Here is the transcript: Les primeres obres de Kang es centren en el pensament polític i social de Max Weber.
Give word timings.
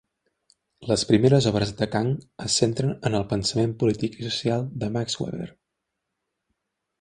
Les 0.91 1.01
primeres 1.09 1.47
obres 1.51 1.73
de 1.81 1.87
Kang 1.95 2.09
es 2.45 2.55
centren 2.61 2.95
en 3.11 3.17
el 3.19 3.27
pensament 3.35 3.77
polític 3.85 4.17
i 4.23 4.27
social 4.29 4.67
de 4.85 4.91
Max 4.97 5.21
Weber. 5.25 5.51